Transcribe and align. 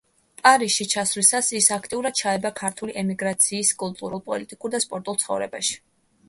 პარიზში 0.39 0.85
ჩასვლისას 0.93 1.49
ის 1.59 1.67
აქტიურად 1.75 2.17
ჩაება 2.21 2.51
ქართული 2.61 2.95
ემიგრაციის 3.03 3.71
კულტურულ, 3.85 4.25
პოლიტიკურ 4.31 4.75
და 4.79 4.83
სპორტულ 4.87 5.21
ცხოვრებაში. 5.27 5.79